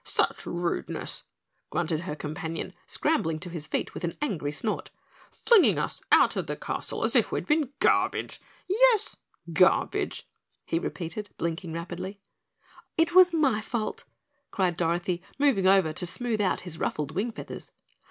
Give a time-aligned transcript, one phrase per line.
[0.03, 1.25] "Such rudeness!"
[1.69, 4.89] grunted her companion, scrambling to his feet with an angry snort.
[5.29, 8.41] "Flinging us out of her castle as if we'd been garbage.
[8.67, 9.17] Yes,
[9.53, 10.27] garbage,"
[10.65, 12.19] he repeated, winking rapidly.
[12.97, 14.05] "It was my fault,"
[14.49, 17.71] cried Dorothy, moving over to smooth out his ruffled wing feathers.